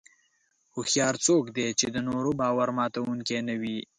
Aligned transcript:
هوښیار 0.75 1.15
څوک 1.25 1.43
دی 1.55 1.67
چې 1.79 1.87
د 1.89 1.97
نورو 2.07 2.31
باور 2.41 2.69
ماتوونکي 2.79 3.37
نه 3.47 3.55
وي. 3.61 3.77